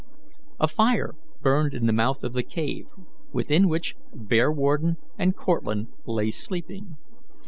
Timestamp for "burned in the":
1.41-1.93